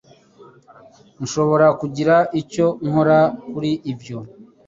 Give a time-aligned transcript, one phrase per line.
[1.23, 3.19] Nshobora kugira icyo nkora
[3.49, 4.17] kuri ibyo.